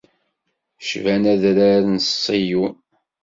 [0.87, 2.73] Cban adrar n Ṣiyun.